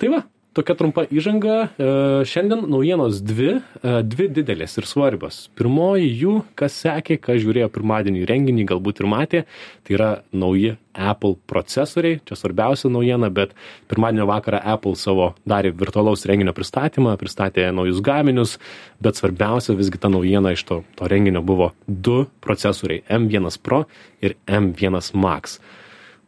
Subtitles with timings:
[0.00, 0.24] Tai va,
[0.56, 1.56] tokia trumpa įžanga.
[1.78, 1.88] E,
[2.28, 5.42] Šiandien naujienos dvi, e, dvi didelės ir svarbios.
[5.58, 9.42] Pirmoji jų, kas sekė, kas žiūrėjo pirmadienį renginį, galbūt ir matė,
[9.86, 12.20] tai yra nauji Apple procesoriai.
[12.26, 13.54] Čia svarbiausia naujiena, bet
[13.90, 18.58] pirmadienio vakarą Apple savo darė virtualaus renginio pristatymą, pristatė naujus gaminius,
[19.02, 23.84] bet svarbiausia visgi ta naujiena iš to, to renginio buvo du procesoriai M1 Pro
[24.20, 25.60] ir M1 Max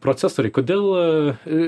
[0.03, 0.53] procesoriai.
[0.53, 1.05] Kodėl e,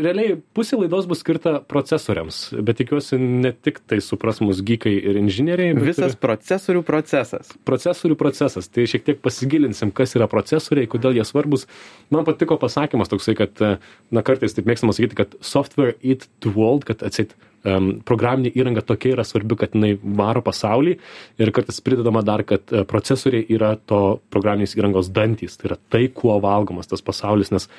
[0.03, 5.19] realiai pusė laidos bus skirta procesoriams bet tikiuosi ne tik tai supras mus gykai ir
[5.21, 7.53] inžinieriai Visas ir procesorių procesas.
[7.67, 8.69] procesorių procesas.
[8.69, 11.67] Tai šiek tiek pasigilinsim kas yra procesoriai kodėl jie svarbūs
[12.13, 13.75] man patiko pasakymas toksai kad e,
[14.11, 18.83] na kartais taip mėgstama sakyti kad software eat the world kad atseit um, programinė įranga
[18.85, 20.97] tokia yra svarbi, kad jinai varo pasaulį.
[21.41, 26.05] Ir kartais pridedama dar, kad e, procesoriai yra to programinės įrangos dantys, tai yra tai,
[26.13, 27.69] kuo valgomas tas pasaulis, nes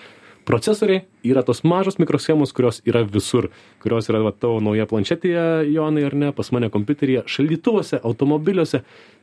[0.47, 3.51] procesoriai yra tos mažos mikroschemos, kurios yra visur,
[3.83, 5.45] kurios yra va, tavo nauja planšetėje,
[5.75, 8.83] Jonai, ar ne, pas mane kompiuteryje, šaldytuvuose, automobiliuose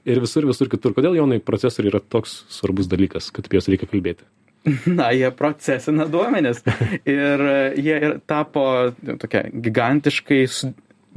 [0.10, 0.96] ir visur, visur kitur.
[0.98, 4.28] Kodėl, Jonai, procesoriai yra toks svarbus dalykas, kad apie juos reikia kalbėti?
[5.00, 6.64] Na, jie procesina duomenis.
[7.10, 7.44] Ir
[7.80, 8.66] jie ir tapo
[9.20, 10.44] tokia gigantiškai,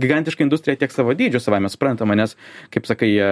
[0.02, 2.34] gigantiška industrija tiek savo dydžiu savame suprantama, nes,
[2.74, 3.30] kaip sakai, jie,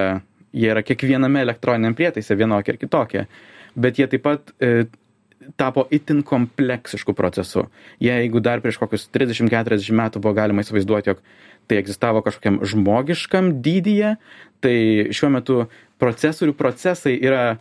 [0.55, 3.27] jie yra kiekviename elektroniniam prietaise vienokie ir kitokie.
[3.75, 4.86] Bet jie taip pat e,
[5.56, 7.67] tapo itin kompleksišku procesu.
[8.02, 11.23] Jeigu dar prieš kokius 30-40 metų buvo galima įsivaizduoti, jog
[11.68, 14.17] tai egzistavo kažkokiam žmogiškam dydyje,
[14.64, 14.77] tai
[15.14, 15.61] šiuo metu
[16.02, 17.57] procesorių procesai yra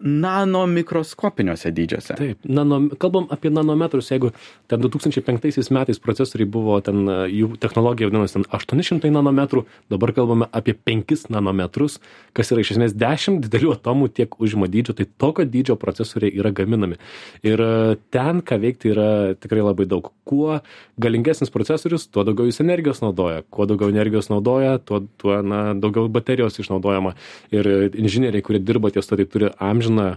[0.00, 2.14] nano mikroskopiniuose dydžiuose.
[2.18, 4.30] Taip, nano, kalbam apie nanometrus, jeigu
[4.70, 10.76] ten 2005 metais procesoriai buvo, ten jų technologija vadinasi ten 800 nanometrų, dabar kalbame apie
[10.76, 11.98] 5 nanometrus,
[12.36, 16.54] kas yra iš esmės 10 didelių atomų tiek užima dydžio, tai tokio dydžio procesoriai yra
[16.54, 17.00] gaminami.
[17.42, 20.12] Ir e, ten, ką veikti, yra tikrai labai daug.
[20.28, 20.60] Kuo
[21.00, 23.42] galingesnis procesorius, tuo daugiau jis energijos naudoja.
[23.50, 27.16] Kuo daugiau energijos naudoja, tuo, tuo na, daugiau baterijos išnaudojama.
[27.50, 30.08] Ir e, inžinieriai, kurie dirba ties to, tai turi amžiną e,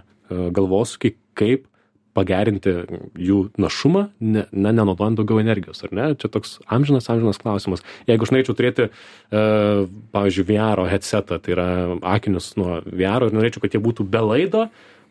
[0.57, 1.67] galvosūkį, kaip
[2.17, 2.73] pagerinti
[3.15, 6.07] jų našumą, ne, ne, nenaudojant daugiau energijos, ar ne?
[6.19, 7.83] Čia toks amžinas, amžinas klausimas.
[8.09, 9.43] Jeigu aš norėčiau turėti, e,
[10.15, 11.67] pavyzdžiui, VR headsetą, tai yra
[12.13, 14.65] akinius nuo VR ir norėčiau, kad jie būtų be laido,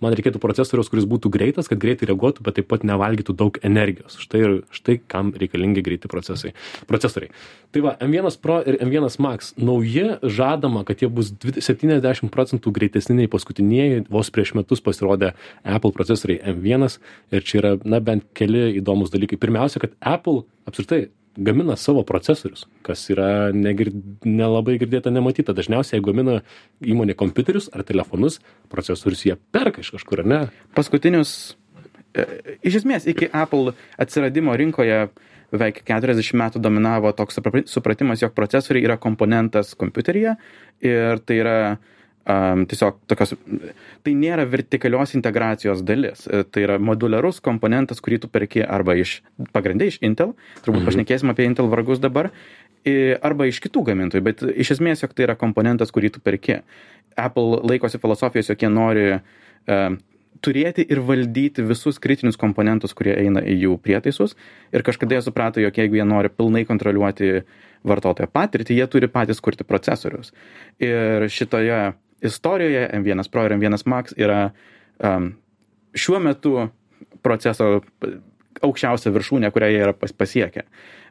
[0.04, 4.18] man reikėtų procesoriaus, kuris būtų greitas, kad greitai reaguotų, bet taip pat nevalgytų daug energijos.
[4.22, 6.54] Štai ir štai kam reikalingi greiti procesai.
[6.90, 7.30] procesoriai.
[7.70, 12.72] Tai va, M1 Pro ir M1 Max nauji žadama, kad jie bus 20 70 procentų
[12.74, 15.34] greitesni nei paskutinieji, vos prieš metus pasirodė
[15.64, 16.98] Apple procesoriai M1
[17.30, 19.38] ir čia yra, na, bent keli įdomus dalykai.
[19.40, 23.92] Pirmiausia, kad Apple apskritai gamina savo procesorius, kas yra negir,
[24.26, 25.54] nelabai girdėta, nematyta.
[25.56, 26.40] Dažniausiai, gamina
[26.82, 28.40] įmonė kompiuterius ar telefonus,
[28.72, 30.40] procesorius jie perka iš kažkur, ar ne?
[30.76, 31.54] paskutinius,
[32.14, 32.26] e,
[32.66, 35.06] iš esmės, iki Apple atsiradimo rinkoje
[35.50, 40.36] beveik 40 metų dominavo toks supra- supratimas, jog procesoriai yra komponentas kompiuteryje
[40.86, 41.56] ir tai yra
[42.28, 43.34] um, tiesiog tokios,
[44.04, 49.20] tai nėra vertikalios integracijos dalis, E, tai yra moduliarus komponentas, kurį tu perki arba iš,
[49.52, 50.86] pagrindai iš Intel, turbūt Mhm.
[50.90, 52.30] pašnekėsim apie Intel vargus dabar,
[52.84, 56.60] i- arba iš kitų gamintojų, bet iš esmės, jog tai yra komponentas, kurį tu perki.
[57.16, 59.20] Apple laikosi filosofijos, jog jie nori
[59.68, 59.98] um,
[60.40, 64.34] turėti ir valdyti visus kritinius komponentus, kurie eina į jų prietaisus.
[64.72, 67.42] Ir kažkada jie suprato, jog jeigu jie nori pilnai kontroliuoti
[67.84, 70.32] vartotojo patirtį, jie turi patys kurti procesorius.
[70.80, 74.50] Ir šitoje istorijoje M1 Pro ir M1 Max yra
[74.98, 75.32] um,
[75.96, 76.68] šiuo metu
[77.24, 77.80] proceso
[78.60, 80.66] aukščiausia viršūnė, kurią jie yra pas, pasiekę.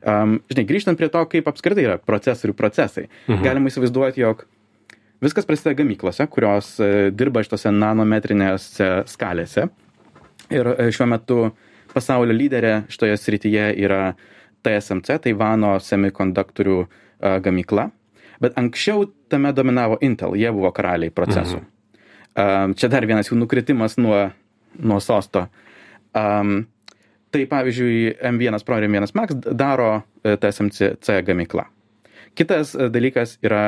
[0.05, 3.43] Um, žinai, grįžtant prie to, kaip apskritai yra procesorių procesai, mhm.
[3.45, 4.45] galima įsivaizduoti, jog
[5.23, 9.67] viskas prasideda gamyklose, kurios e, dirba šitose nanometrinėse skalėse.
[10.53, 11.39] Ir e, šiuo metu
[11.93, 14.13] pasaulio lyderė šitoje srityje yra
[14.63, 16.87] TSMC, Taivano semikonduktorių e,
[17.43, 17.89] gamykla.
[18.39, 21.61] Bet anksčiau tame dominavo Intel, jie buvo karaliai procesų.
[21.61, 22.73] Mhm.
[22.79, 24.29] Čia dar vienas jų nukritimas nuo,
[24.79, 25.47] nuo sosto.
[26.15, 26.67] Um,
[27.31, 31.65] tai pavyzdžiui, M1 Pro ir M1 Max daro e, TSMC gamykla.
[32.37, 33.63] Kitas e, dalykas yra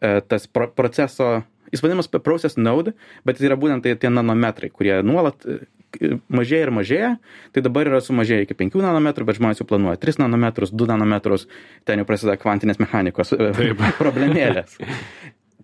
[0.00, 1.42] e, tas pro proceso,
[1.72, 2.94] jis vadinamas process node,
[3.26, 5.46] bet jis yra būtent tai tie nanometrai, kurie nuolat
[6.32, 7.10] mažėja ir mažėja,
[7.54, 11.46] tai dabar yra sumažėję iki 5 nanometrų, bet žmonės jau planuoja 3 nanometrus, 2 nanometrus,
[11.88, 13.84] ten jau prasideda kvantinės mechanikos e, Taip.
[14.02, 14.76] problemėlės.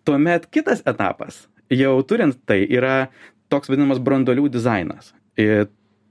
[0.06, 3.11] Tuomet kitas etapas, jau turint tai, yra
[3.53, 5.12] toks vadinamas brandolių dizainas.
[5.41, 5.69] Ir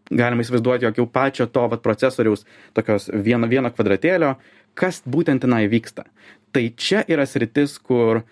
[0.09, 2.45] galima įsivaizduoti, jog jau pačio to vat, procesoriaus
[2.77, 4.35] tokios vieno, vieno kvadratėlio,
[4.77, 6.07] kas būtent tenai vyksta.
[6.53, 8.23] Tai čia yra sritis, kur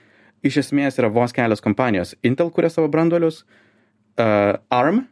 [0.45, 2.15] iš esmės yra vos kelios kompanijos.
[2.25, 3.43] Intel kuria savo brandolius,
[4.17, 5.05] uh, ARM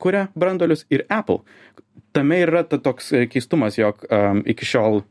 [0.00, 1.42] kuria brandolius ir Apple.
[2.14, 5.02] Tame yra ta toks e, keistumas, jog um, iki šiol,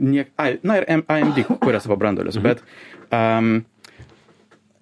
[0.00, 2.62] niek, ai, na ir AMD kuria savo brandolius, bet
[3.10, 3.58] um,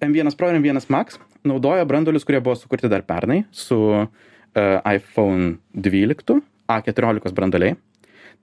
[0.03, 4.07] M1 Pro ir M1 Max naudoja brandolius, kurie buvo sukurti dar pernai su uh,
[4.85, 6.39] iPhone 12,
[6.71, 7.75] A14 brandoliai.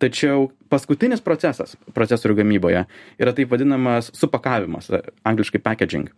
[0.03, 2.85] Tačiau paskutinis procesas procesorių gamyboje
[3.23, 6.09] yra taip vadinamas supakavimas, e, angliškai packaging.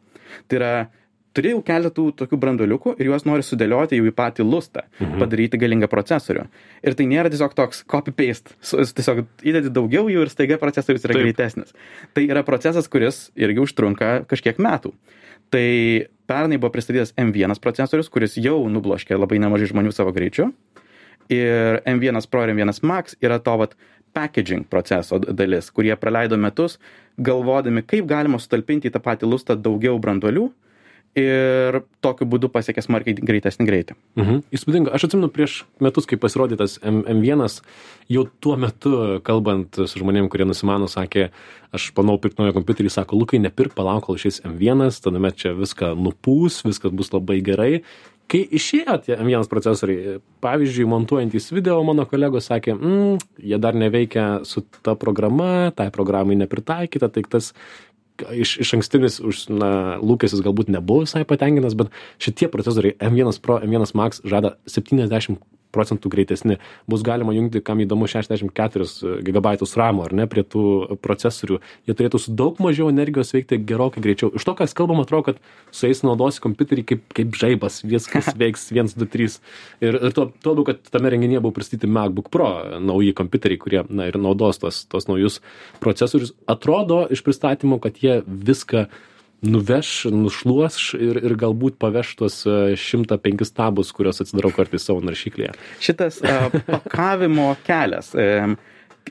[0.49, 1.03] Tai yra, turi
[1.42, 5.19] jau keletų tokių brandoliukų ir juos nori sudėlioti jau į patį lustą, mhm.
[5.22, 6.44] padaryti galingą procesorių.
[6.86, 11.25] Ir tai nėra tiesiog toks copy-paste, tiesiog įdedi daugiau jų ir staiga procesorius yra Taip.
[11.26, 11.75] greitesnis.
[12.14, 14.94] Tai yra procesas, kuris irgi užtrunka kažkiek metų.
[15.50, 15.66] Tai
[16.31, 20.52] pernai buvo pristatytas M1 procesorius, kuris jau nubloškė labai nemažai žmonių savo greičiu.
[21.32, 23.75] Ir M1 Pro ir M1 Max yra to vat
[24.14, 26.78] packaging proceso dalis, kurie praleido metus
[27.19, 30.52] galvodami, kaip galima sutalpinti į tą patį lustą daugiau branduolių
[31.19, 33.96] ir tokiu būdu pasiekė smarkiai greitesnį greitį.
[34.19, 34.40] Mhm.
[34.55, 34.94] Įspūdinga.
[34.94, 37.61] Aš atsimenu prieš metus, kai pasirodė tas M M1,
[38.11, 41.28] jau tuo metu, kalbant su žmonėm, kurie nusimano, sakė,
[41.75, 45.55] aš planau pirkti naują kompiuterį, sako, Lukai, nepirk, palauk, kol išeis M1, tada met čia
[45.55, 47.72] viską nupūs, viskas bus labai gerai.
[48.25, 53.19] Kai išėjo tie M1 procesoriai, pavyzdžiui, montuojantys video, mano kolegos sakė, mm,
[53.50, 57.52] jie dar neveikia su ta programa, tai programai nepritaikyta, tai tas
[58.22, 59.70] iš, iš ankstinis už, na,
[60.02, 65.40] lūkestis galbūt nebuvo visai patenkintas, bet šitie procesoriai M1 Pro, M1 Max žada 70
[65.75, 66.59] procentų greitesni.
[66.91, 71.61] Bus galima jungti, kam įdomu, 64 GB RAM ar ne prie tų procesorių.
[71.88, 74.32] Jie turėtų su daug mažiau energijos veikti gerokai greičiau.
[74.35, 75.41] Iš to, kas kalbama, atrodo, kad
[75.75, 79.38] su jais naudosi kompiuterį kaip, kaip žaibas, viskas veiks 1, 2, 3.
[79.85, 82.50] Ir, ir to, to labiau, kad tame renginyje buvo pristatyti MacBook Pro
[82.81, 85.41] nauji kompiuteriai, kurie na, ir naudos tos, tos naujus
[85.82, 86.35] procesorius.
[86.50, 88.87] Atrodo iš pristatymų, kad jie viską
[89.44, 95.55] nuveš, nušluos ir, ir galbūt paveš tuos e, 105 tabus, kuriuos atsidarau kartais savo naršyklėje.
[95.85, 98.14] Šitas uh, pakavimo kelias.
[98.14, 98.56] Um,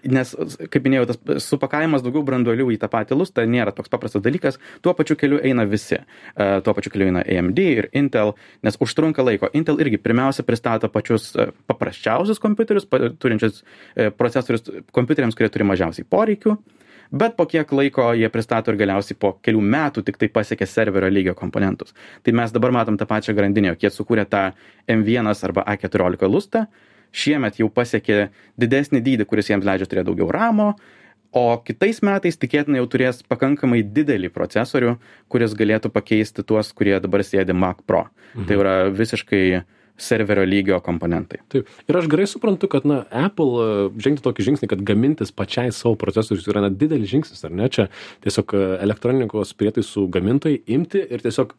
[0.09, 0.31] Nes,
[0.74, 4.95] kaip minėjau, tas supakavimas daugiau branduolių į tą patį lustą nėra toks paprastas dalykas, tuo
[4.97, 6.00] pačiu keliu eina visi.
[6.33, 8.33] Uh, tuo pačiu keliu eina AMD ir Intel,
[8.65, 9.51] nes užtrunka laiko.
[9.53, 14.65] Intel irgi pirmiausia pristato pačius uh, paprasčiausius kompiuterius, pa, turinčius uh, procesorius
[14.97, 16.57] kompiuteriams, kurie turi mažiausiai poreikių.
[17.13, 21.12] Bet po kiek laiko jie pristato ir galiausiai po kelių metų tik tai pasiekia serverio
[21.13, 21.94] lygio komponentus.
[22.25, 24.48] Tai mes dabar matom tą pačią grandinę, jog jie sukūrė tą
[24.89, 26.65] M1 arba A14 lustą,
[27.13, 30.71] šiemet jau pasiekė didesnį dydį, kuris jiems leidžia turėti daugiau ramo,
[31.33, 34.98] o kitais metais tikėtina jau turės pakankamai didelį procesorių,
[35.30, 38.07] kuris galėtų pakeisti tuos, kurie dabar sėdi Mac Pro.
[38.33, 38.50] Mhm.
[38.50, 39.45] Tai yra visiškai
[39.99, 41.41] serverio lygio komponentai.
[41.51, 41.69] Taip.
[41.89, 45.95] Ir aš gerai suprantu, kad, na, Apple e, žengti tokį žingsnį, kad gamintis pačiai savo
[46.01, 47.69] procesorius yra na, didelis žingsnis, ar ne?
[47.73, 47.87] Čia
[48.25, 51.53] tiesiog e, elektronikos prietaisų gamintojai imti ir tiesiog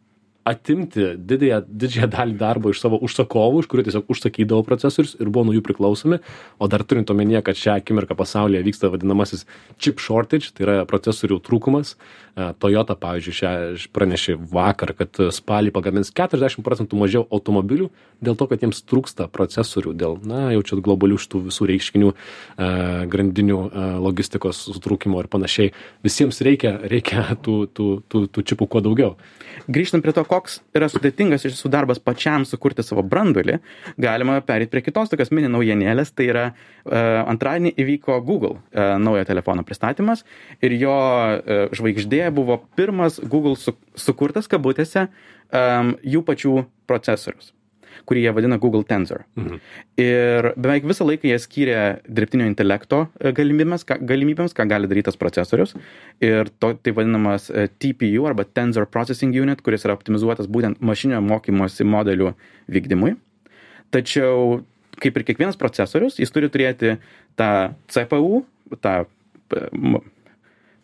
[0.45, 5.49] atimti didėją, didžiąją dalį darbo iš savo užsakovų, iš kurių tiesiog užsakydavo procesorius ir buvo
[5.49, 6.21] nuo jų priklausomi,
[6.61, 9.47] o dar turint omenyje, kad šią akimirką pasaulyje vyksta vadinamasis
[9.81, 11.95] chip shortage, tai yra procesorių trūkumas.
[12.35, 13.53] E, Toyota, pavyzdžiui, šią
[13.95, 17.89] pranešė vakar, kad spalį pagamins 40 procentų mažiau automobilių
[18.25, 22.69] dėl to, kad jiems trūksta procesorių, dėl, na, jau čia globalių šitų visų reiškinių, e,
[23.13, 25.73] grandinių, e, logistikos sutrūkimo ir panašiai.
[26.05, 29.15] Visiems reikia, reikia tų, tų, tų, tų čipų kuo daugiau.
[29.71, 33.61] Grįžtant prie to, koks yra sudėtingas iš tiesų darbas pačiam sukurti savo branduolį,
[34.01, 36.13] galima perėti prie kitos tokios mini naujienėlės.
[36.15, 40.25] Tai yra uh, antradienį įvyko Google uh, naujo telefono pristatymas
[40.65, 46.57] ir jo uh, žvaigždė buvo pirmas Google su, sukurtas kabutėse um, jų pačių
[46.91, 47.55] procesorius
[48.09, 49.25] kurį jie vadina Google Tensor.
[49.39, 49.61] Mhm.
[50.01, 55.09] Ir beveik visą laiką jie skyrė dirbtinio intelekto e, galimybėms, ką, galimybėms, ką gali daryti
[55.11, 55.75] tas procesorius.
[56.25, 61.23] Ir to, tai vadinamas e, TPU arba Tensor Processing Unit, kuris yra optimizuotas būtent mašinio
[61.25, 62.33] mokymosi modelių
[62.75, 63.15] vykdymui.
[63.95, 64.63] Tačiau,
[65.03, 66.97] kaip ir kiekvienas procesorius, jis turi turėti
[67.39, 67.53] tą
[67.93, 68.43] CPU,
[68.83, 70.03] tą e,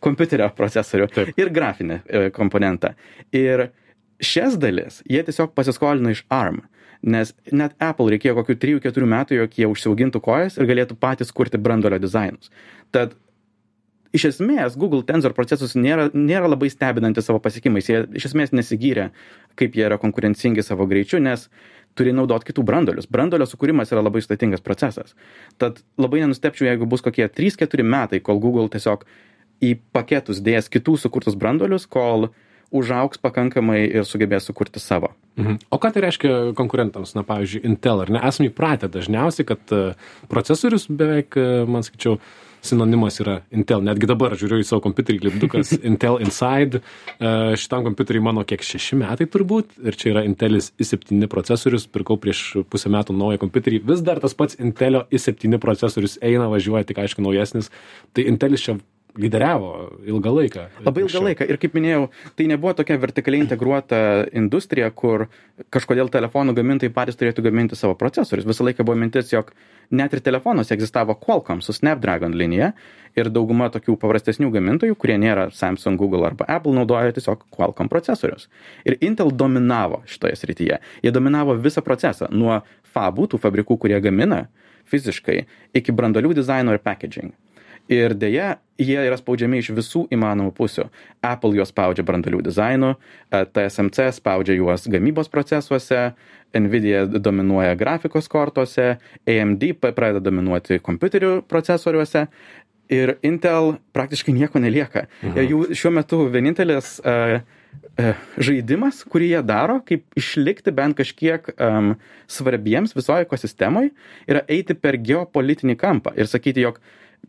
[0.00, 1.34] kompiuterio procesorių Taip.
[1.36, 2.00] ir grafinį
[2.32, 2.94] komponentą.
[3.36, 3.68] Ir
[4.20, 6.60] šias dalis jie tiesiog pasiskolino iš ARM,
[7.02, 11.60] nes net Apple reikėjo kokių 3-4 metų, jog jie užsiaugintų kojas ir galėtų patys kurti
[11.60, 12.52] brandolio dizainus.
[12.92, 13.16] Tad
[14.16, 17.88] iš esmės google tensor procesas nėra nėra labai stebinantis savo pasiekimais.
[17.88, 19.10] Jie iš esmės nesigyrė
[19.58, 21.48] kaip jie yra konkurencingi savo greičiu nes
[21.98, 25.16] turi naudot kitų branduolius branduolio sukūrimas yra labai sudėtingas procesas.
[25.58, 29.06] Tad labai nenustebčiau jeigu bus kokie trys keturi metai kol google tiesiog
[29.60, 32.30] į paketus dės kitų sukurtus branduolius kol
[32.70, 35.12] užaugs pakankamai ir sugebės sukurti savo.
[35.38, 35.58] Mhm.
[35.70, 38.22] O ką tai reiškia konkurentams, na, pavyzdžiui, Intel, ar ne?
[38.28, 39.82] Esame įpratę dažniausiai, kad e,
[40.30, 42.20] procesorius beveik, e, man sakyčiau,
[42.62, 43.82] sinonimas yra Intel.
[43.84, 46.82] Netgi dabar žiūriu į savo kompiuterį, lipdukas Intel Inside.
[47.16, 49.78] E, šitam kompiuteriui mano kiek šeši metai turbūt.
[49.80, 51.88] Ir čia yra Intelis i7 procesorius.
[51.90, 53.82] Pirkau prieš pusę metų naują kompiuterį.
[53.90, 57.72] Vis dar tas pats Intelio i7 procesorius eina, važiuoja, tik aišku naujesnis.
[58.12, 58.76] Tai Intelis čia
[59.18, 59.70] lyderiavo
[60.06, 60.64] ilgą laiką.
[60.84, 61.46] Labai ilgą laiką.
[61.50, 62.06] Ir kaip minėjau,
[62.38, 64.00] tai nebuvo tokia vertikaliai integruota
[64.36, 65.26] industrija, kur
[65.74, 68.46] kažkodėl telefonų gamintojai patys turėtų gaminti savo procesorius.
[68.48, 69.50] Visą laiką buvo mintis, jog
[69.90, 72.72] net ir telefonuose egzistavo Qualcomm su Snapdragon linija
[73.18, 78.46] ir dauguma tokių paprastesnių gamintojų, kurie nėra Samsung, Google arba Apple, naudoja tiesiog Qualcomm procesorius.
[78.86, 80.80] Ir Intel dominavo šitoje srityje.
[81.02, 82.62] Jie dominavo visą procesą nuo
[82.94, 84.46] fabų, tų fabrikų, kurie gamina
[84.90, 87.34] fiziškai, iki brandolių dizaino ir packaging
[87.90, 90.86] ir deja jie yra spaudžiami iš visų įmanomų pusių
[91.26, 96.10] apple juos spaudžia branduolių dizainu e, tsmc spaudžia juos gamybos procesuose
[96.54, 98.94] nvidia dominuoja grafikos kortose
[99.26, 102.26] amd pradeda dominuoti kompiuterių procesoriuose
[102.90, 105.40] ir intel praktiškai nieko nelieka mhm.
[105.52, 107.40] jų šiuo metu vienintelis uh,
[108.40, 111.92] žaidimas, kurį jie daro, kaip išlikti bent kažkiek um,
[112.30, 113.92] svarbiems visoje ekosistemoje,
[114.30, 116.80] yra eiti per geopolitinį kampą ir sakyti, jog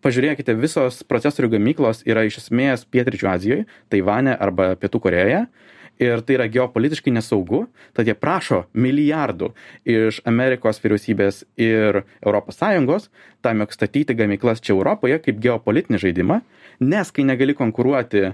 [0.04, 5.46] pažiūrėkite, visos procesorių gamyklos yra iš esmės Pietričių Azijoje, Taivane arba Pietų Korejoje.
[6.02, 9.52] Ir tai yra geopolitiškai nesaugu, tad jie prašo milijardų
[9.86, 13.10] iš Amerikos vyriausybės ir ES
[13.46, 16.40] tam, jog statyti gamyklas čia Europoje kaip geopolitinį žaidimą,
[16.82, 18.32] nes kai negali konkuruoti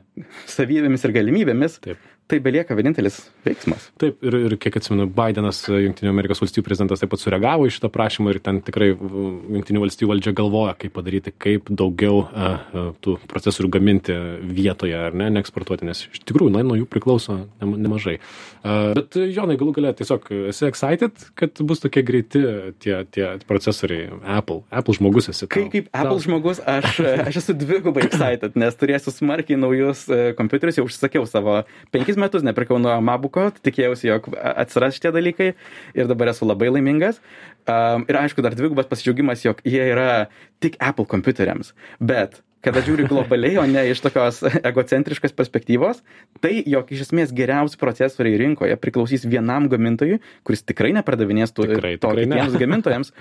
[0.47, 3.87] savybėmis ir galimybėmis, Taip tai belieka vienintelis veiksmas.
[4.01, 7.71] Taip, ir, ir kiek atsimenu, Bidenas, e, Junktinių Amerikos valstybių prezidentas, taip pat sureagavo į
[7.77, 13.15] šitą prašymą ir ten tikrai Junktinių valstybių valdžia galvoja, kaip padaryti, kaip daugiau uh, tų
[13.31, 18.17] procesorių gaminti vietoje ar ne, neeksportuoti, nes iš tikrųjų, na, nuo jų priklauso nemažai.
[18.59, 22.43] Uh, bet, Jonai, galų galia, tiesiog esi excited, kad bus tokie greiti
[22.83, 24.65] tie, tie procesoriai Apple.
[24.67, 25.47] Apple žmogus esi.
[25.47, 26.25] Kai, kaip Apple tau.
[26.27, 30.03] žmogus, aš, aš esu dvigubai excited, nes turėsiu smarkiai naujus
[30.35, 31.61] kompiuterius, jau užsakiau savo
[31.95, 35.53] 5 tris metus nepirkau nuo Mabuko, tai tikėjausi, jog atsiras šitie dalykai
[35.93, 37.21] ir dabar esu labai laimingas.
[37.67, 40.27] Um, ir aišku, dar dvigubas pasidžiaugimas, jog jie yra
[40.63, 41.75] tik Apple kompiuteriams.
[41.99, 46.01] Bet kada žiūri globaliai, o ne iš tokios egocentriškos perspektyvos,
[46.41, 51.93] tai jog iš esmės geriausi procesoriai rinkoje priklausys vienam gamintojui, kuris tikrai nepardavinės tų tikrai,
[52.01, 52.61] to tikrai kitiems ne.
[52.63, 53.13] gamintojams,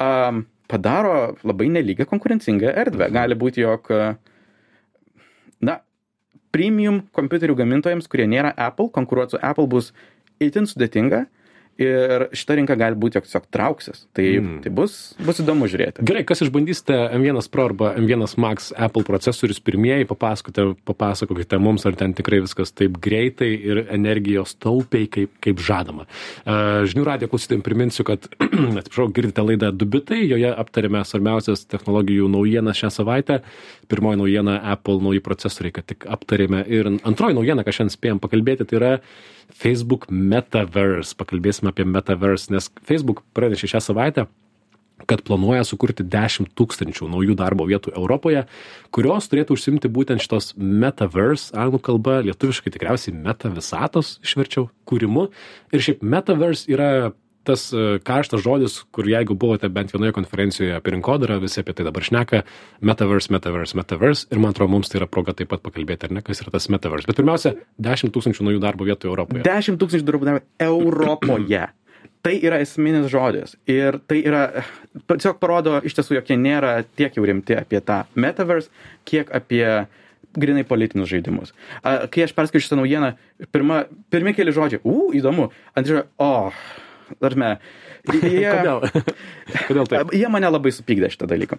[0.00, 3.10] um, padaro labai nelygę konkurencingą erdvę.
[3.12, 4.14] Gali būti, jog uh,
[6.54, 9.92] premium kompiuterių gamintojams, kurie nėra Apple, konkuruoti su Apple bus
[10.42, 11.26] itin sudėtinga
[11.80, 14.04] ir šita rinka gali būti tiesiog trauksis.
[14.16, 14.58] Tai, mm.
[14.64, 16.04] tai bus, bus įdomu žiūrėti.
[16.06, 21.96] Gerai, kas išbandysite M1 Pro arba M1 Max Apple procesorius pirmieji, papasakokite, papasakokite mums, ar
[21.98, 26.06] ten tikrai viskas taip greitai ir energijos taupiai, kaip, kaip žadama.
[26.44, 28.28] Uh, žinių radijo klausytėjim priminsiu, kad,
[28.80, 33.40] atsiprašau, girdite laidą Dubitai, joje aptarėme svarbiausias technologijų naujienas šią savaitę.
[33.90, 36.62] Pirmoji naujiena Apple nauji procesoriai, kad tik aptarėme.
[36.70, 38.92] Ir antroji naujiena, ką šiandien spėjom pakalbėti, tai yra
[39.56, 41.16] Facebook Metaverse.
[41.18, 44.24] Pakalbėsime apie Metaverse, nes Facebook pranešė šią savaitę,
[45.06, 48.44] kad planuoja sukurti 10 tūkstančių naujų darbo vietų Europoje,
[48.94, 55.28] kurios turėtų užsimti būtent šitos Metaverse, anglų kalba, lietuviškai tikriausiai Meta visatos išverčiau, kūrimu.
[55.72, 56.90] Ir šiaip Metaverse yra
[57.46, 61.86] tas e, karštas žodis, kur jeigu buvote bent vienoje konferencijoje apie rinkodarą, visi apie tai
[61.88, 62.42] dabar šneka,
[62.84, 66.24] metaverse, metaverse, metaverse, ir man atrodo, mums tai yra proga taip pat pakalbėti, ar ne,
[66.26, 67.08] kas yra tas metaverse.
[67.08, 69.44] Bet pirmiausia, 10 tūkstančių naujų darbo vietų Europoje.
[69.46, 71.68] 10 tūkstančių darbo vietų Europoje.
[72.20, 73.56] tai yra esminis žodis.
[73.70, 74.42] Ir tai yra,
[75.08, 78.68] tiesiog parodo iš tiesų, jog jie nėra tiek jau rimti apie tą metaverse,
[79.08, 79.64] kiek apie
[80.36, 81.54] grinai politinius žaidimus.
[81.82, 83.14] Kai aš perskaičiu šitą naujieną,
[83.50, 83.82] pirma,
[84.12, 86.60] pirmi keli žodžiai, u, įdomu, antrą, o, oh,
[87.20, 87.50] Tarme,
[88.12, 88.84] jie, Kodėl?
[89.68, 90.12] Kodėl taip?
[90.16, 91.58] Jie mane labai supykdė šitą dalyką.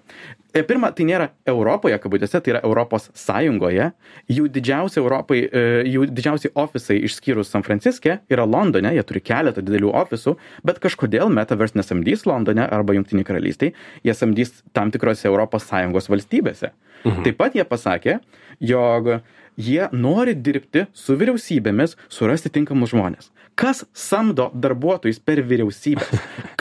[0.53, 3.91] E, pirma, tai nėra Europoje, kabutėse, tai yra Europos Sąjungoje.
[4.31, 9.63] Jų didžiausi Europai, e, jų didžiausi ofisai išskyrus San Franciske yra Londone, jie turi keletą
[9.65, 13.73] didelių ofisų, bet kažkodėl Metaverse nesamdys Londone arba Junktinė karalystė,
[14.05, 16.71] jie samdys tam tikrose Europos Sąjungos valstybėse.
[17.03, 17.23] Mhm.
[17.25, 18.19] Taip pat jie pasakė,
[18.61, 19.15] jog
[19.57, 23.31] jie nori dirbti su vyriausybėmis, surasti tinkamus žmonės.
[23.55, 26.05] Kas samdo darbuotojus per vyriausybę?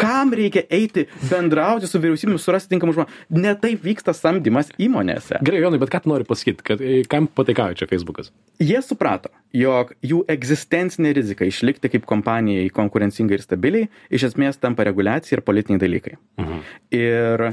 [0.01, 3.21] Kam reikia eiti bendrauti su vyriausybėmis, surasti tinkamus žmonės?
[3.37, 5.39] Ne taip vyksta samdymas įmonėse.
[5.47, 8.33] Gerai, Jonai, bet ką tu nori pasakyti, kad e, kam pataikauja čia Facebookas?
[8.61, 14.87] Jie suprato, jog jų egzistencinė rizika išlikti kaip kompanijai konkurencingai ir stabiliai iš esmės tampa
[14.89, 16.17] reguliacija ir politiniai dalykai.
[16.43, 16.63] Mhm.
[17.01, 17.51] Ir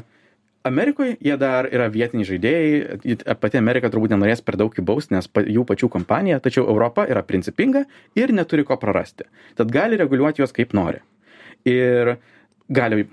[0.67, 5.65] Amerikoje jie dar yra vietiniai žaidėjai, pati Amerika turbūt nenorės per daug įbausti, nes jų
[5.67, 7.85] pačių kompanija, tačiau Europa yra principinga
[8.19, 9.27] ir neturi ko prarasti.
[9.59, 11.03] Tad gali reguliuoti juos kaip nori.
[11.67, 12.17] Ir
[12.67, 13.05] gali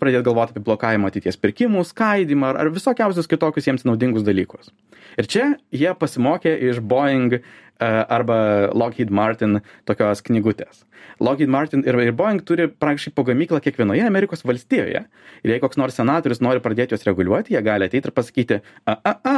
[0.00, 4.72] pradėti galvoti apie blokavimą ateities pirkimų, skaidimą ar, ar visokiausius kitokius jiems naudingus dalykus.
[5.20, 7.42] Ir čia jie pasimokė iš Boeing
[7.82, 10.84] arba Lockheed Martin tokios knygutės.
[11.22, 15.04] Lockheed Martin ir, ir Boeing turi praktiškai po gamyklą kiekvienoje Amerikos valstijoje.
[15.42, 18.96] Ir jei koks nors senatorius nori pradėti juos reguliuoti, jie gali ateiti ir pasakyti, a,
[18.96, 19.36] a, a,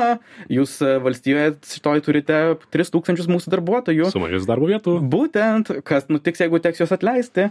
[0.52, 2.40] jūs e, valstijoje šitoj turite
[2.74, 4.08] 3000 mūsų darbuotojų.
[4.12, 4.96] Sumažės darbo vietų.
[5.12, 7.50] Būtent, kas nutiks, jeigu teks juos atleisti.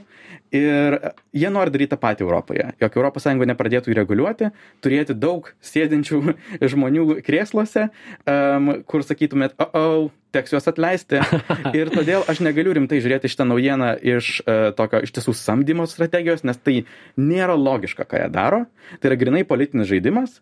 [0.54, 1.00] Ir
[1.34, 2.72] jie nori daryti tą patį Europoje.
[2.82, 4.52] Jok ES nepradėtų jų reguliuoti,
[4.86, 6.22] turėti daug sėdinčių
[6.74, 7.90] žmonių krėsluose,
[8.30, 11.22] um, kur sakytumėt, o, oh, teks juos atleisti.
[11.78, 16.46] Ir todėl aš negaliu rimtai žiūrėti šitą naujieną iš uh, tokio iš tiesų samdymo strategijos,
[16.48, 16.82] nes tai
[17.20, 18.66] nėra logiška, ką jie daro.
[19.00, 20.42] Tai yra grinai politinis žaidimas.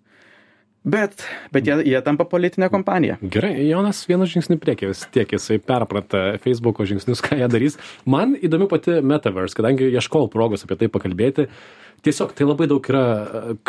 [0.82, 1.22] Bet,
[1.54, 3.20] bet jie, jie tampa politinė kompanija.
[3.22, 7.78] Gerai, Jonas vienu žingsniu priekį, vis tiek jisai perprata Facebook'o žingsnius, ką jie darys.
[8.10, 11.46] Man įdomi pati Metaverse, kadangi ieškojau progos apie tai pakalbėti.
[12.02, 13.04] Tiesiog tai labai daug yra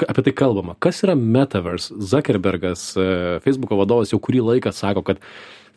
[0.08, 0.78] apie tai kalbama.
[0.80, 1.92] Kas yra Metaverse?
[2.00, 3.10] Zuckerbergas, e,
[3.44, 5.20] Facebook'o vadovas jau kurį laiką sako, kad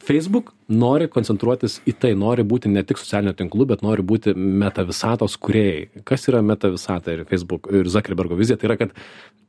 [0.04, 5.38] Facebook nori koncentruotis į tai, nori būti ne tik socialinio tinklų, bet nori būti metavisatos
[5.42, 6.04] kuriejai.
[6.08, 8.60] Kas yra metavisata ir Facebook ir Zuckerbergo vizija?
[8.60, 8.94] Tai yra, kad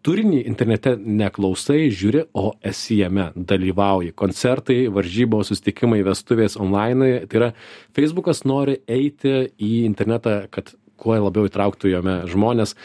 [0.07, 4.15] turinį internete neklausai, žiūri, o esi jame, dalyvauji.
[4.17, 7.27] Koncertai, varžybos, sustikimai, vestuvės online.
[7.27, 7.51] Tai yra,
[7.97, 12.77] Facebookas nori eiti į internetą, kad kuo labiau įtrauktų jame žmonės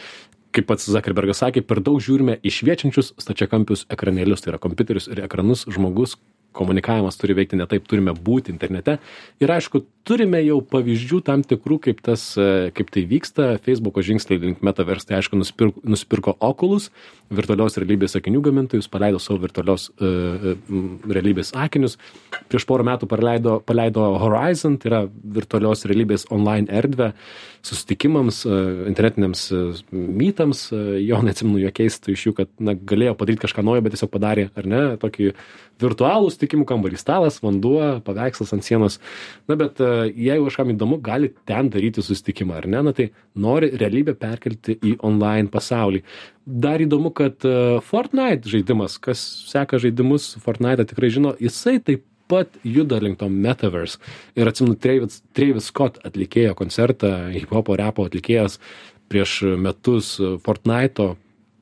[0.52, 5.22] kaip pats Zuckerbergas sakė, per daug žiūrime į šviečiančius stačiakampius ekranėlius, tai yra kompiuterius ir
[5.24, 6.18] ekranus žmogus,
[6.56, 8.98] komunikavimas turi veikti ne taip, turime būti internete.
[9.42, 13.48] Ir aišku, turime jau pavyzdžių tam tikrų, kaip, tas, e, kaip tai vyksta.
[13.62, 16.90] Facebook'o žingsniai link Metaverse, tai aišku, nusipirko, nusipirko Oculus,
[17.32, 20.52] virtualios realybės akinių gamintojus, paleido savo virtualios uh,
[21.08, 21.96] realybės akinius.
[22.52, 27.12] Prieš porą metų paleido, paleido Horizon, tai yra virtualios realybės online erdvę
[27.64, 30.66] susitikimams, uh, internetiniams uh, mytams.
[30.74, 34.12] Uh, jo neatsimenu jokiais tu iš jų, kad na, galėjo padaryti kažką naujo, bet tiesiog
[34.12, 35.32] padarė, ar ne, tokį
[35.82, 38.98] virtualų sutikimų kambarį, stalas, vanduo, paveikslas ant sienos.
[39.48, 42.82] Na, bet uh, jeigu kažkam įdomu, gali ten daryti susitikimą, ar ne?
[42.88, 46.02] Na, tai nori realybę perkelti į online pasaulį.
[46.42, 52.54] Dar įdomu, kad uh, Fortnite žaidimas, kas seka žaidimus, Fortnite tikrai žino, jisai taip pat
[52.64, 54.00] juda link to metaverse.
[54.38, 58.58] Ir atsimenu, Travis, Travis Scott atlikėjo koncertą, hip-hopo repo atlikėjas
[59.12, 61.12] prieš metus Fortnite'o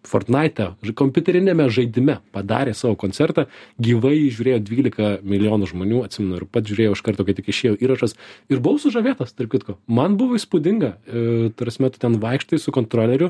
[0.07, 3.45] Fortnite kompiuteriniame žaidime padarė savo koncertą,
[3.83, 8.17] gyvai žiūrėjo 12 milijonų žmonių, atsimenu, ir pat žiūrėjau iš karto, kai tik išėjo įrašas
[8.49, 9.77] ir buvau sužavėtas, tarp kitko.
[9.93, 11.25] Man buvo įspūdinga, e,
[11.57, 13.29] tarsi metu ten vaikštai su kontrolieriu,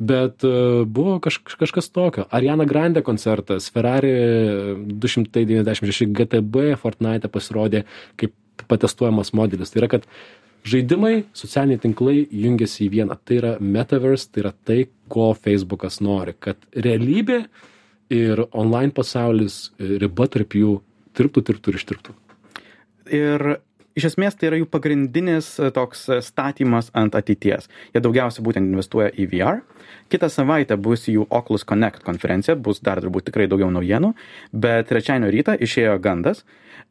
[0.00, 0.54] bet e,
[0.88, 2.24] buvo kaž, kažkas tokio.
[2.32, 4.14] Ariana Grande koncertas, Ferrari
[4.80, 7.84] 296 GTB Fortnite pasirodė
[8.16, 8.32] kaip
[8.68, 9.72] patestuojamas modelis.
[9.72, 10.08] Tai yra, kad
[10.66, 16.36] žaidimai socialiniai tinklai jungiasi į vieną tai yra metaverse tai yra tai ko feisbukas nori
[16.38, 17.44] kad realybė
[18.10, 20.80] ir online pasaulis riba tarp jų
[21.16, 22.18] tirptų tirptų ir ištirptų
[23.10, 23.42] Ir
[23.98, 27.66] iš esmės tai yra jų pagrindinis e, toks e, statymas ant ateities.
[27.94, 29.60] Jie daugiausia būtent investuoja į VR.
[30.12, 34.12] Kitą savaitę bus jų Oculus Connect konferencija, bus dar turbūt tikrai daugiau naujienų,
[34.52, 36.44] bet trečiadienio rytą išėjo gandas,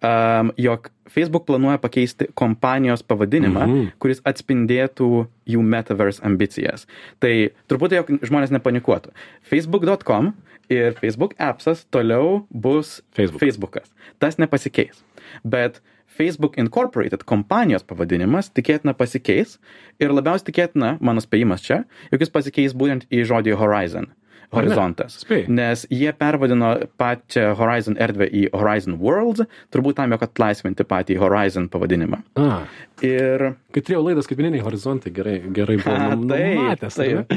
[0.04, 3.92] um, jog Facebook planuoja pakeisti kompanijos pavadinimą, mhm.
[4.00, 6.86] kuris atspindėtų jų metaverse ambicijas.
[7.24, 7.34] Tai
[7.72, 9.14] truputį, jog žmonės nepanikuotų.
[9.50, 10.34] Facebook.com
[10.70, 13.42] ir Facebook appsas toliau bus Facebook.
[13.42, 13.94] Facebookas.
[14.22, 15.02] Tas nepasikeis.
[15.44, 15.82] Bet
[16.20, 19.58] Facebook Incorporated kompanijos pavadinimas tikėtina pasikeis
[20.02, 24.10] ir labiausiai tikėtina, mano spėjimas čia, jog jis pasikeis būtent į žodį Horizon.
[24.56, 25.20] Horizontas.
[25.24, 25.46] Spėj.
[25.54, 31.70] Nes jie pervadino pačią Horizon erdvę į Horizon Worlds, turbūt tam, jog atlaisvinti patį Horizon
[31.70, 32.24] pavadinimą.
[32.40, 32.64] A,
[33.06, 36.76] Ir kai turėjau laidą skaitmeniniai horizontai, gerai, gerai buvo A, ar ne?
[36.82, 37.36] taip.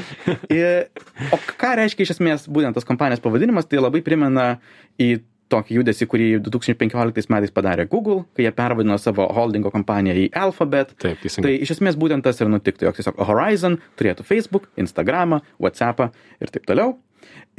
[0.51, 0.89] Ir,
[1.31, 4.57] o ką reiškia iš esmės būtent tas kompanijos pavadinimas, tai labai primena
[5.01, 5.21] į
[5.53, 10.97] tokį judesį, kurį 2015 metais padarė Google, kai jie pervadino savo holdingo kompaniją į Alphabet.
[11.03, 11.49] Taip, teisingai.
[11.49, 16.13] Tai iš esmės būtent tas ir nutiktų, jog tiesiog Horizon turėtų Facebook, Instagramą, WhatsAppą
[16.43, 16.97] ir taip toliau.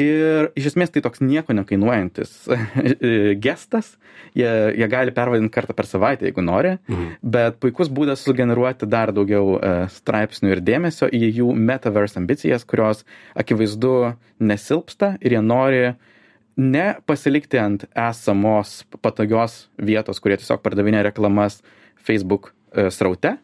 [0.01, 2.31] Ir iš esmės tai toks nieko nekainuojantis
[3.45, 3.93] gestas.
[4.33, 7.11] Jie, jie gali pervadinti kartą per savaitę, jeigu nori, mhm.
[7.35, 13.03] bet puikus būdas sugeneruoti dar daugiau uh, straipsnių ir dėmesio į jų metaverse ambicijas, kurios
[13.37, 15.83] akivaizdu nesilpsta ir jie nori
[16.59, 21.61] ne pasilikti ant esamos patogios vietos, kurie tiesiog pardavinė reklamas
[22.03, 23.37] Facebook uh, sraute,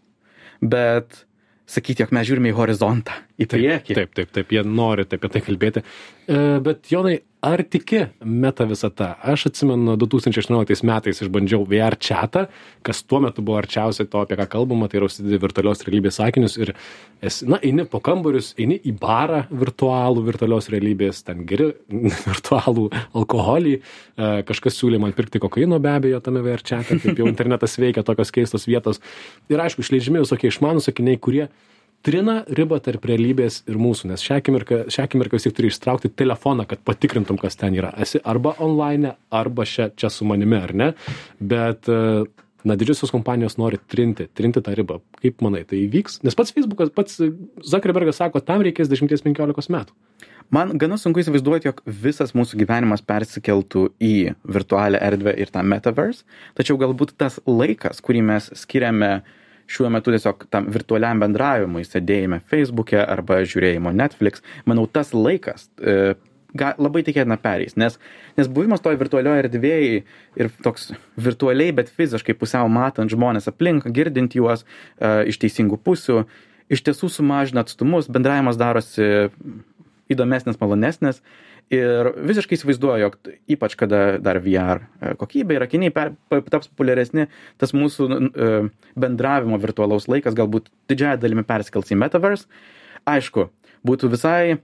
[0.61, 1.23] bet
[1.69, 3.97] sakyti, jog mes žiūrime į horizontą, į priekį.
[3.97, 5.83] Taip, taip, taip, jie nori taip apie tai kalbėti.
[6.25, 9.13] E, bet Jonai, ar tiki meta visata?
[9.23, 12.45] Aš atsimenu, 2018 metais išbandžiau VR chatą,
[12.85, 16.57] kas tuo metu buvo arčiausiai to, apie ką kalbama, tai yra užsidėti virtualios realybės sakinius
[16.59, 16.73] ir,
[17.23, 21.71] esi, na, eini po kambarius, eini į barą virtualų virtualios realybės, ten geri
[22.29, 22.89] virtualų
[23.21, 27.79] alkoholį, e, kažkas siūlė man pirkti kokaino be abejo tame VR chatą, kaip jau internetas
[27.79, 28.99] veikia, tokios keistos vietos.
[29.51, 31.47] Ir aišku, išleidžiami visokie išmanus sakiniai, kurie
[32.05, 36.11] trina ribą tarp realybės ir mūsų, nes šią akimirką, šią akimirką vis tik turi ištraukti
[36.21, 37.91] telefoną, kad patikrintum, kas ten yra.
[37.99, 40.91] Esi arba online, arba čia, čia su manimi, ar ne?
[41.39, 42.23] Bet, e,
[42.63, 44.99] na, didžiosios kompanijos nori trinti, trinti tą ribą.
[45.23, 46.21] Kaip manai, tai įvyks?
[46.27, 47.19] Nes pats Facebookas, pats
[47.67, 49.95] Zuckerbergas sako, tam reikės 10-15 metų.
[50.49, 54.13] Man gana sunku įsivaizduoti, jog visas mūsų gyvenimas persikeltų į
[54.49, 56.23] virtualią erdvę ir tą metaverse,
[56.57, 59.19] tačiau galbūt tas laikas, kurį mes skiriame
[59.69, 66.15] šiuo metu tiesiog tam virtualiam bendravimui, sėdėjime Facebook'e arba žiūrėjimo Netflix, manau, tas laikas e,
[66.57, 67.97] ga, labai tikėtina pereis, nes,
[68.39, 70.03] nes buvimas toje virtualioje erdvėje
[70.39, 76.23] ir toks virtualiai, bet fiziškai pusiau matant žmonės aplink, girdint juos e, iš teisingų pusių,
[76.73, 79.29] iš tiesų sumažina atstumus, bendravimas darosi
[80.09, 81.21] įdomesnis, malonesnis
[81.73, 83.17] ir visiškai įsivaizduoju jog
[83.55, 86.13] ypač kada dar vr e, kokybė ir akiniai per
[86.49, 87.27] taps populiaresni
[87.61, 88.49] tas mūsų e,
[88.99, 92.49] bendravimo virtualaus laikas galbūt didžiąja dalimi persikels į metaverse.
[93.09, 93.47] Aišku
[93.85, 94.57] būtų visai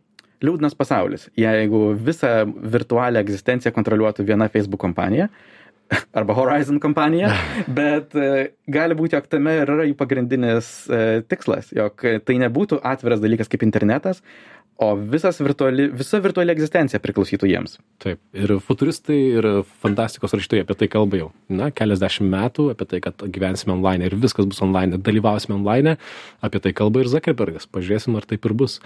[0.46, 5.30] liūdnas pasaulis jeigu visą virtualią egzistenciją kontroliuotų viena facebook kompanija
[6.20, 7.32] arba Horizon kompanija,
[7.80, 10.74] bet e, gali būti, jog tame ir yra jų pagrindinis
[11.32, 14.22] tikslas, jog tai nebūtų atviras dalykas kaip internetas,
[14.78, 14.96] o
[15.40, 17.78] virtuali visa virtuali egzistencija priklausytų jiems.
[18.04, 18.20] Taip.
[18.36, 19.48] Ir futuristai ir
[19.84, 24.18] fantastikos rašytojai apie tai kalba jau na keliasdešim metų apie tai kad gyvensime onlaine ir
[24.20, 25.96] viskas bus onlaine dalyvausime onlaine
[26.44, 28.82] apie tai kalba ir zakerbergas pažiūrėsim ar taip ir bus.